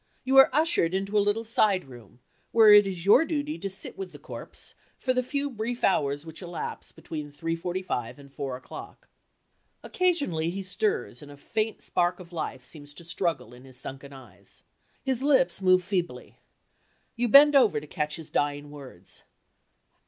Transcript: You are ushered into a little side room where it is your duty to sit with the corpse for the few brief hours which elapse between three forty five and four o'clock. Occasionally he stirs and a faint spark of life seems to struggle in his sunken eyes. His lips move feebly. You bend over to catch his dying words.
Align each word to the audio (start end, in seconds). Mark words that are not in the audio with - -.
You 0.23 0.35
are 0.37 0.49
ushered 0.51 0.95
into 0.95 1.15
a 1.15 1.21
little 1.21 1.43
side 1.43 1.85
room 1.85 2.21
where 2.51 2.73
it 2.73 2.87
is 2.87 3.05
your 3.05 3.23
duty 3.23 3.59
to 3.59 3.69
sit 3.69 3.99
with 3.99 4.11
the 4.13 4.17
corpse 4.17 4.73
for 4.97 5.13
the 5.13 5.21
few 5.21 5.47
brief 5.51 5.83
hours 5.83 6.25
which 6.25 6.41
elapse 6.41 6.91
between 6.91 7.29
three 7.29 7.55
forty 7.55 7.83
five 7.83 8.17
and 8.17 8.33
four 8.33 8.55
o'clock. 8.57 9.09
Occasionally 9.83 10.49
he 10.49 10.63
stirs 10.63 11.21
and 11.21 11.31
a 11.31 11.37
faint 11.37 11.83
spark 11.83 12.19
of 12.19 12.33
life 12.33 12.63
seems 12.65 12.95
to 12.95 13.03
struggle 13.03 13.53
in 13.53 13.63
his 13.63 13.79
sunken 13.79 14.11
eyes. 14.11 14.63
His 15.03 15.21
lips 15.21 15.61
move 15.61 15.83
feebly. 15.83 16.39
You 17.15 17.27
bend 17.27 17.55
over 17.55 17.79
to 17.79 17.85
catch 17.85 18.15
his 18.15 18.31
dying 18.31 18.71
words. 18.71 19.21